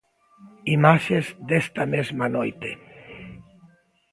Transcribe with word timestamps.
Imaxes 0.75 1.25
desta 1.49 1.83
mesma 1.93 2.25
noite. 2.37 2.69